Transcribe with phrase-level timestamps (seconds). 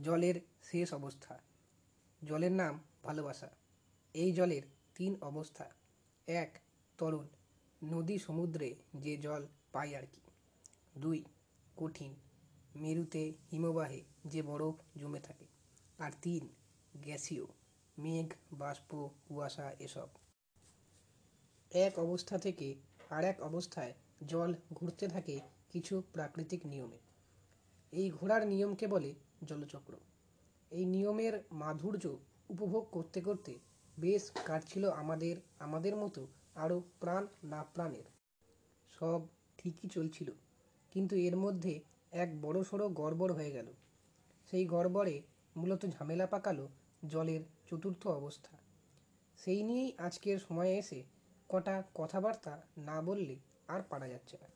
[0.00, 1.38] জলের শেষ অবস্থা।
[2.24, 3.50] জলের নাম ভালোবাসা।
[4.14, 4.62] এই জলের
[4.94, 5.70] তিন অবস্থা।
[6.26, 6.58] এক
[6.98, 7.26] তরল
[7.84, 10.20] নদী সমুদ্রে যে জল পাই আর কি।
[10.98, 11.24] দুই,
[11.76, 12.14] কঠিন।
[12.74, 15.46] মেরুতে হিমবাহে যে বরফ জমে থাকে।
[15.98, 16.48] আর তিন,
[16.96, 17.44] গ্যাসীয়।
[17.98, 20.08] মেঘ, বাষ্প, কুয়াশা এসব।
[21.70, 22.74] এক অবস্থা থেকে
[23.10, 23.94] আর এক অবস্থায়
[24.26, 25.40] জল ঘুরতে থাকে
[25.70, 26.98] কিছু প্রাকৃতিক নিয়মে।
[27.92, 29.10] এই ঘোরার নিয়মকে বলে
[29.44, 29.94] জলচক্র।
[30.72, 32.04] এই নিয়মের মাধুর্য
[32.50, 33.52] উপভোগ করতে করতে
[33.98, 36.22] বেশ কাটছিল আমাদের আমাদের মতো
[36.54, 38.06] আরও প্রাণ না প্রাণের।
[38.90, 39.20] সব
[39.58, 40.28] ঠিকই চলছিল,
[40.92, 41.74] কিন্তু এর মধ্যে
[42.12, 43.68] এক বড় সড়ো গড়বড় হয়ে গেল।
[44.48, 45.14] সেই গড়বড়ে
[45.56, 46.68] মূলত ঝামেলা পাকালো
[47.08, 48.52] জলের চতুর্থ অবস্থা।
[49.38, 50.98] সেই নিয়েই আজকের সময়ে এসে
[51.50, 53.36] কটা কথাবার্তা না বললে
[53.68, 54.48] আর পারা যাচ্ছে না।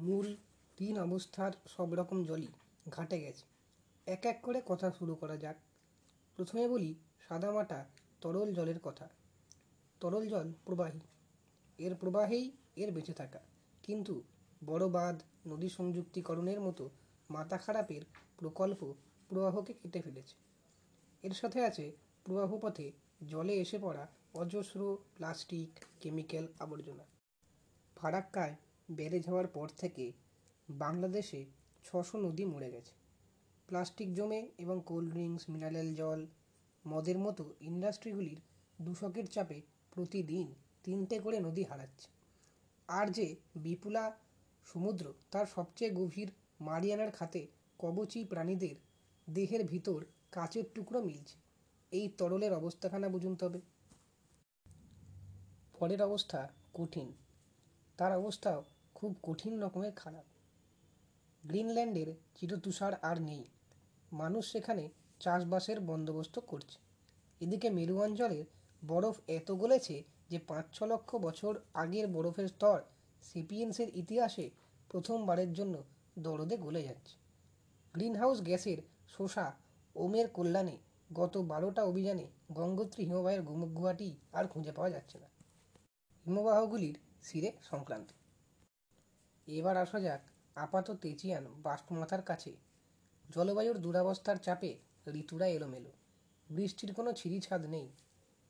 [0.00, 0.26] মূল
[0.76, 2.46] তিন অবস্থার সব রকম জলই
[2.88, 3.44] ঘাটে গেছে।
[4.06, 5.56] এক এক করে কথা শুরু করা যাক।
[6.36, 6.94] প্রথমে বলি
[7.28, 7.84] সাদামাটা
[8.20, 9.08] তরল জলের কথা।
[10.00, 11.00] তরল জল প্রবাহী।
[11.78, 13.40] এর প্রবাহেই এর বেঁচে থাকা।
[13.82, 14.22] কিন্তু
[14.64, 16.90] বড় বাঁধ নদী সংযুক্তিকরণের মতো
[17.30, 18.02] মাথা খারাপের
[18.36, 18.94] প্রকল্প
[19.28, 20.34] প্রবাহকে কেটে ফেলেছে।
[21.22, 21.92] এর সাথে আছে
[22.24, 22.92] প্রবাহ পথে
[23.26, 27.04] জলে এসে পড়া অজস্র প্লাস্টিক, কেমিক্যাল আবর্জনা।
[27.96, 28.56] ফারাক্কায়
[28.90, 30.12] ব্যারেজ হওয়ার পর থেকে
[30.78, 31.44] বাংলাদেশে
[31.84, 32.92] ছশো নদী মরে গেছে।
[33.66, 36.26] প্লাস্টিক জমে এবং কোল্ড ড্রিঙ্কস, মিনারেল জল,
[36.86, 38.40] মদের মতো ইন্ডাস্ট্রিগুলির
[38.82, 42.08] দূষকের চাপে প্রতিদিন তিনটে করে নদী হারাচ্ছে।
[42.88, 44.12] আর যে বিপুলা
[44.66, 47.46] সমুদ্র, তার সবচেয়ে গভীর মারিয়ানার খাতে
[47.78, 48.76] কবচী প্রাণীদের
[49.30, 51.36] দেহের ভিতর কাচের টুকরো মিলছে।
[51.90, 53.60] এই তরলের অবস্থাখানা বুঝুন তবে।
[55.78, 57.12] পরের অবস্থা কঠিন।
[57.96, 60.24] তার অবস্থাও খুব কঠিন রকমের খারাপ।
[61.44, 63.44] গ্রিনল্যান্ডের চিরতুষার আর নেই।
[64.12, 64.88] মানুষ সেখানে
[65.20, 66.78] চাষবাসের বন্দোবস্ত করছে।
[67.40, 68.44] এদিকে মেরু অঞ্চলের
[68.86, 72.82] বরফ এত গলেছে যে পাঁচ ছ লক্ষ বছর আগের বরফের স্তর
[73.22, 74.50] সেপিয়েন্সের ইতিহাসে
[74.88, 75.82] প্রথমবারের জন্য
[76.18, 77.16] দরদে গলে যাচ্ছে।
[77.94, 78.78] গ্রিনহাউস গ্যাসের
[79.08, 79.52] শোষা
[79.96, 80.78] ওমের কল্যাণে
[81.12, 85.28] গত বারোটা অভিযানে গঙ্গোত্রী হিমবাহের গুহাটি আর খুঁজে পাওয়া যাচ্ছে না।
[86.26, 88.10] হিমবাহগুলির শিরে সংক্রান্ত।
[89.46, 92.56] এবার আসা যাক আপাত তেচিয়ান বাষ্পমাথার কাছে।
[93.30, 94.78] জলবায়ুর দুরাবস্থার চাপে
[95.14, 95.90] ঋতুরা এলোমেলো।
[96.50, 97.88] বৃষ্টির কোনো ছিঁড়িছাদ নেই।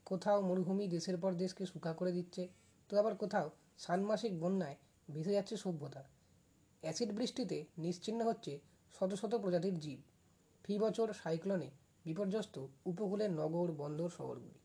[0.04, 2.48] কোথাও মরুভূমি দেশের পর দেশকে শুকা করে দিচ্ছে,
[2.88, 4.76] তো আবার কোথাও ষান্মাসিক বন্যায়
[5.10, 6.04] ভেসে যাচ্ছে সভ্যতা।
[6.80, 8.60] অ্যাসিড বৃষ্টিতে নিশ্চিন্ন হচ্ছে
[8.98, 10.00] শত শত প্রজাতির জীব।
[10.64, 11.70] ফি বছর সাইক্লোনে
[12.04, 14.58] বিপর্যস্ত উপকূলের নগর, বন্দর, শহরগুলি।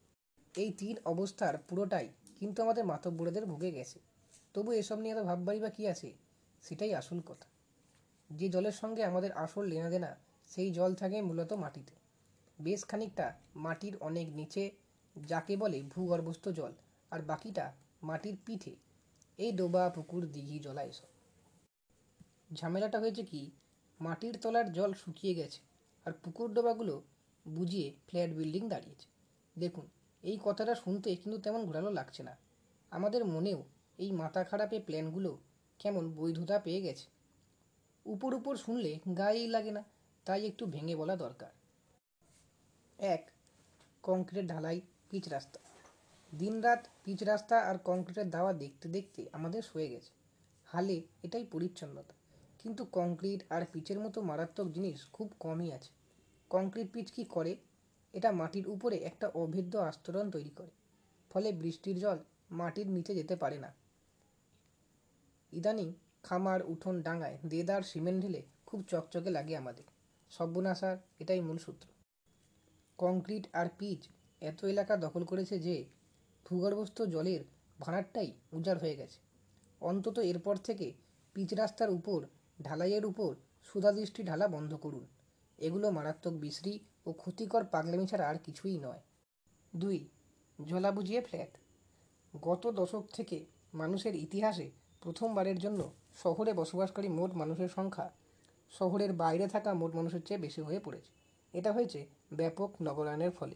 [0.55, 2.07] এই তিন অবস্থার পুরোটাই
[2.39, 3.99] কিন্তু আমাদের মাতব্বরেদের ভুগে গেছে।
[4.53, 6.26] তবু এসব নিয়ে এত ভাববারই বা কী আছে?
[6.67, 7.47] সেটাই আসল কথা।
[8.29, 10.11] যে জলের সঙ্গে আমাদের আসল লেনাদেনা,
[10.51, 11.95] সেই জল থাকে মূলত মাটিতে।
[12.59, 14.63] বেশ খানিকটা মাটির অনেক নিচে,
[15.15, 16.73] যাকে বলে ভূগর্ভস্থ জল,
[17.11, 17.65] আর বাকিটা
[18.03, 18.73] মাটির পিঠে।
[19.37, 21.09] এই ডোবা পুকুর দিঘি জলা এসব।
[22.53, 23.41] ঝামেলাটা হয়েছে কি,
[23.99, 25.61] মাটির তলার জল শুকিয়ে গেছে,
[26.05, 26.95] আর পুকুর ডোবাগুলো
[27.45, 29.07] বুঝিয়ে ফ্ল্যাট বিল্ডিং দাঁড়িয়েছে।
[29.55, 29.85] দেখুন,
[30.23, 32.33] এই কথাটা শুনতে কিন্তু তেমন ঘোরালো লাগছে না।
[32.91, 33.59] আমাদের মনেও
[33.97, 35.31] এই মাথা খারাপে প্ল্যানগুলো
[35.79, 37.05] কেমন বৈধতা পেয়ে গেছে।
[38.05, 39.83] উপর উপর শুনলে গায়েই লাগে না,
[40.25, 41.49] তাই একটু ভেঙে বলা দরকার।
[42.97, 43.31] এক,
[44.03, 45.59] কংক্রিটের ঢালাই, পিচ রাস্তা।
[46.37, 50.11] দিনরাত পিচ রাস্তা আর কংক্রিটের দাওয়া দেখতে দেখতে আমাদের সয়ে গেছে।
[50.65, 52.13] হালে এটাই পরিচ্ছন্নতা।
[52.59, 55.89] কিন্তু কংক্রিট আর পিচের মতো মারাত্মক জিনিস খুব কমই আছে।
[56.49, 57.55] কংক্রিট পিচ কি করে?
[58.13, 60.67] এটা মাটির উপরে একটা অভেদ্য আস্তরণ তৈরি করে।
[61.29, 62.17] ফলে বৃষ্টির জল
[62.51, 63.73] মাটির নিচে যেতে পারে না।
[65.51, 65.93] ইদানিং
[66.23, 69.83] খামার, উঠোন ডাঙায় দেদার সিমেন্ট ঢেলে খুব চকচকে লাগে আমাদের।
[70.29, 71.87] সর্বনাশার এটাই মূল সূত্র।
[72.97, 74.07] কংক্রিট আর পিচ
[74.41, 75.85] এত এলাকা দখল করেছে যে
[76.45, 77.39] ভূগর্ভস্থ জলের
[77.81, 79.19] ভাঁড়ারটাই উজাড় হয়ে গেছে।
[79.81, 80.93] অন্তত এরপর থেকে
[81.33, 82.25] পিচ রাস্তার উপর,
[82.61, 85.07] ঢালাইয়ের উপর সুধাদৃষ্টি ঢালা বন্ধ করুন।
[85.57, 88.99] এগুলো মারাত্মক বিশ্রী ও ক্ষতিকর পাগলামি ছাড়া আর কিছুই নয়।
[89.75, 90.07] দুই
[90.65, 91.57] জলা বুঝিয়ে ফ্ল্যাট।
[92.41, 94.71] গত দশক থেকে মানুষের ইতিহাসে
[95.01, 95.91] প্রথমবারের জন্য
[96.23, 98.11] শহরে বসবাসকারী মোট মানুষের সংখ্যা
[98.69, 101.11] শহরের বাইরে থাকা মোট মানুষের চেয়ে বেশি হয়ে পড়েছে।
[101.53, 103.55] এটা হয়েছে ব্যাপক নগরায়নের ফলে।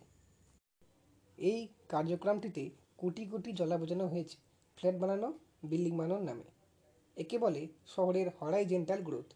[1.37, 4.37] এই কার্যক্রমটিতে কোটি কোটি জলা বোঝানো হয়েছে
[4.77, 5.33] ফ্ল্যাট বানানো,
[5.63, 6.43] বিল্ডিং বানানোর নামে।
[7.17, 9.33] একে বলে শহরের হরাইজেন্টাল গ্রোথ।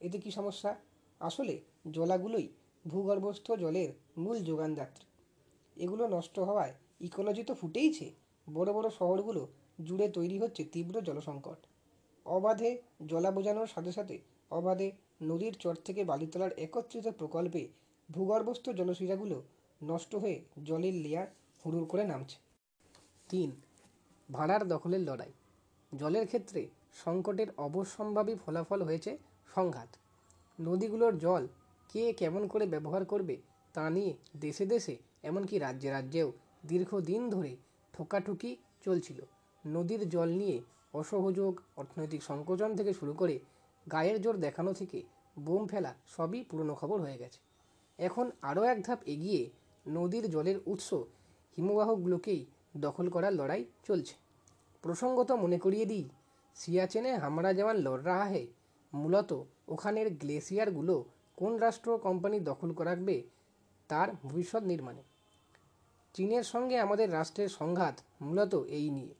[0.00, 0.76] এতে কি সমস্যা?
[1.20, 1.60] আসলে
[1.90, 2.48] জলাগুলোই
[2.84, 5.06] ভূগর্ভস্থ জলের মূল যোগানদাত্রী
[5.82, 8.14] এগুলো নষ্ট হওয়ায় ইকোলজি তো ফুটেইছে।
[8.52, 11.58] বড় বড় শহরগুলো জুড়ে তৈরি হচ্ছে তীব্র জলসংকট।
[12.26, 14.18] অবাধে জলা বোঝানোর সাথে সাথে
[14.50, 14.92] অবাধে
[15.22, 17.68] নদীর চর থেকে বালি তোলার একত্রিত প্রকল্পে
[18.10, 19.42] ভূগর্ভস্থ জলশিরাগুলো
[19.82, 21.26] নষ্ট হয়ে জলের লেয়ার
[21.64, 22.38] হুড়ুর করে নামছে।
[23.28, 23.50] তিন,
[24.32, 25.32] ভাড়ার দখলের লড়াই।
[25.92, 26.68] জলের ক্ষেত্রে
[27.04, 29.18] সংকটের অবশ্যম্ভাবী ফলাফল হয়েছে
[29.54, 29.88] সংঘাত।
[30.60, 31.46] নদীগুলোর জল
[31.92, 33.36] কে কেমন করে ব্যবহার করবে
[33.74, 36.32] তা নিয়ে দেশে দেশে, এমনকি রাজ্যে রাজ্যেও
[36.66, 37.56] দীর্ঘদিন ধরে
[37.92, 39.20] ঠোকাঠুকি চলছিল।
[39.66, 40.62] নদীর জল নিয়ে
[40.94, 43.38] অসহযোগ, অর্থনৈতিক সংকোচন থেকে শুরু করে
[43.90, 45.02] গায়ের জোর দেখানো থেকে
[45.38, 47.38] বোম ফেলা সবই পুরনো খবর হয়ে গেছে।
[47.98, 49.50] এখন আরও এক ধাপ এগিয়ে
[49.88, 50.92] নদীর জলের উৎস
[51.56, 52.46] হিমবাহগুলোকেই
[52.76, 54.14] দখল করার লড়াই চলছে।
[54.82, 56.08] প্রসঙ্গত মনে করিয়ে দিই,
[56.54, 58.46] সিয়াচেনে হামরা যেমন লড় রাহা হে
[58.94, 61.04] মূলত ওখানের গ্লেসিয়ারগুলো
[61.36, 63.22] কোন রাষ্ট্র কোম্পানি দখল রাখবে
[63.88, 65.02] তার ভবিষ্যৎ নির্মাণে।
[66.14, 69.14] চীনের সঙ্গে আমাদের রাষ্ট্রের সংঘাত মূলত এই নিয়ে।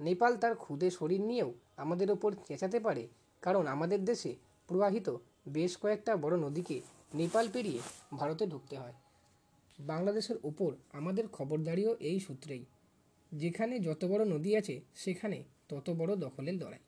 [0.00, 3.08] নেপাল তার ক্ষুদে শরীর নিয়েও আমাদের ওপর চেঁচাতে পারে,
[3.42, 4.32] কারণ আমাদের দেশে
[4.68, 5.08] প্রবাহিত
[5.48, 6.80] বেশ কয়েকটা বড় নদীকে
[7.14, 7.80] নেপাল পেরিয়ে
[8.14, 8.96] ভারতে ঢুকতে হয়।
[9.78, 12.64] বাংলাদেশের ওপর আমাদের খবরদারিও এই সূত্রেই।
[13.32, 15.38] যেখানে যত বড় নদী আছে, সেখানে
[15.68, 16.82] তত বড় দখলের লড়াই।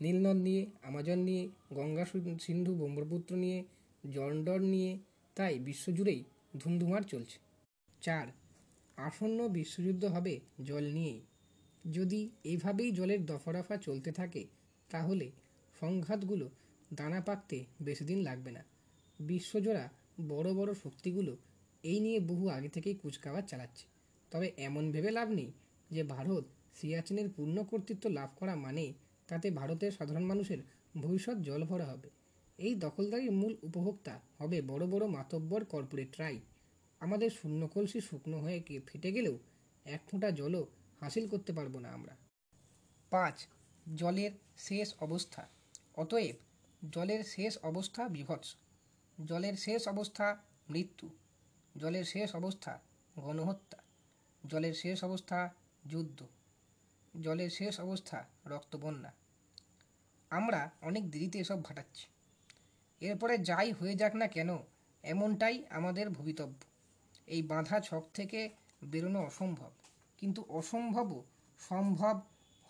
[0.00, 2.04] নীলনদ নিয়ে, আমাজন নিয়ে, গঙ্গা
[2.40, 3.58] সিন্ধু ব্রহ্মপুত্র নিয়ে,
[4.04, 4.98] জলডর নিয়ে,
[5.36, 6.24] তাই বিশ্বজুড়েই
[6.58, 7.38] ধুমধুমার চলছে।
[8.00, 8.26] চার,
[8.96, 11.20] আসন্ন বিশ্বযুদ্ধ হবে জল নিয়েই।
[11.84, 14.46] যদি এইভাবেই জলের দফারফা চলতে থাকে,
[14.90, 15.30] তাহলে
[15.80, 16.50] সংঘাতগুলো
[16.92, 18.64] দানা পাকতে বেশি দিন লাগবে না।
[19.20, 19.88] বিশ্বজোড়া
[20.28, 21.36] বড় বড় শক্তিগুলো
[21.82, 23.86] এই নিয়ে বহু আগে থেকেই কুচকাওয়াজ চালাচ্ছে।
[24.30, 25.52] তবে এমন ভেবে লাভ নেই
[25.90, 26.44] যে ভারত
[26.74, 28.92] সিয়াচেনের পূর্ণ কর্তৃত্ব লাভ করা মানে
[29.26, 30.58] তাতে ভারতের সাধারণ মানুষের
[30.96, 32.10] ভবিষ্যৎ জল ভরা হবে।
[32.58, 36.40] এই দখলদারির মূল উপভোক্তা হবে বড় বড় মাতব্বর কর্পোরেট কর্পোরেটরাই
[37.00, 39.38] আমাদের শূন্য কলসি শুকনো হয়ে ফেটে গেলেও
[39.84, 40.66] এক ফোঁটা জলও
[41.02, 42.16] হাসিল করতে পারব না আমরা।
[43.10, 43.46] পাঁচ,
[43.96, 45.48] জলের শেষ অবস্থা।
[45.96, 46.36] অতএব,
[46.90, 48.56] জলের শেষ অবস্থা বিভৎস।
[49.24, 50.36] জলের শেষ অবস্থা
[50.70, 51.10] মৃত্যু।
[51.76, 52.80] জলের শেষ অবস্থা
[53.18, 53.82] গণহত্যা।
[54.46, 55.54] জলের শেষ অবস্থা
[55.86, 56.26] যুদ্ধ।
[57.20, 59.12] জলের শেষ অবস্থা রক্তবন্যা।
[60.30, 62.06] আমরা অনেক দেরিতে এসব ঘটাচ্ছি।
[63.00, 64.58] এরপরে যাই হয়ে যাক না কেন,
[65.02, 66.64] এমনটাই আমাদের ভবিতব্য।
[67.26, 68.48] এই বাঁধা ছক থেকে
[68.84, 69.70] বেরোনো অসম্ভব।
[70.22, 71.20] কিন্তু অসম্ভবও
[71.60, 72.16] সম্ভব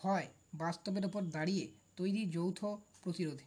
[0.00, 1.64] হয় বাস্তবের ওপর দাঁড়িয়ে
[1.96, 2.60] তৈরি যৌথ
[3.02, 3.46] প্রতিরোধে।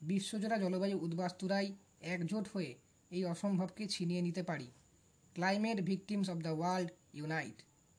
[0.00, 1.68] বিশ্বজোড়া জলবায়ু উদ্বাস্তুরাই
[2.14, 2.74] একজোট হয়ে
[3.10, 4.68] এই অসম্ভবকে ছিনিয়ে নিতে পারি।
[5.34, 7.58] Climate victims of the world unite.